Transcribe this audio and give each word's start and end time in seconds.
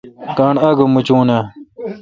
گانٹھ 0.37 0.61
آگہ 0.67 0.85
موچوناں؟ 0.93 1.43